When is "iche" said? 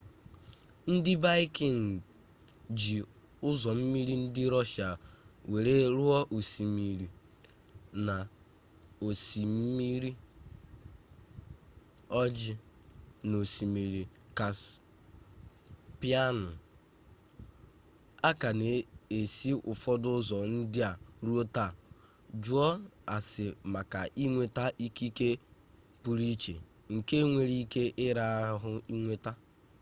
26.33-26.53